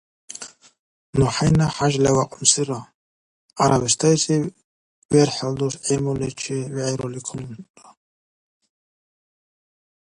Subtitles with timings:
[1.17, 2.79] Ну хӀяйна хӀяжли вякьунсира,
[3.57, 4.43] ГӀярабистайзив
[5.11, 7.87] верхӀел дус гӀилмуличи вегӀирули калунра.